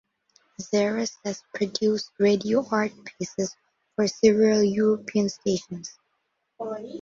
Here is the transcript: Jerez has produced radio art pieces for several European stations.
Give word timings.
Jerez 0.71 1.11
has 1.23 1.43
produced 1.53 2.09
radio 2.17 2.65
art 2.71 2.91
pieces 3.19 3.55
for 3.95 4.07
several 4.07 4.63
European 4.63 5.29
stations. 5.29 5.91